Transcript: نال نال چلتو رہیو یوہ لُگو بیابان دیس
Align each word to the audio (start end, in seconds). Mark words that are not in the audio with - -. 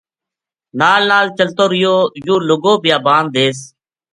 نال 0.79 1.01
نال 1.11 1.27
چلتو 1.37 1.63
رہیو 1.71 1.95
یوہ 2.25 2.41
لُگو 2.47 2.73
بیابان 2.83 3.25
دیس 3.33 3.59